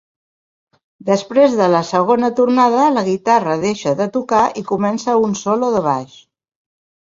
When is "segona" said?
1.89-2.31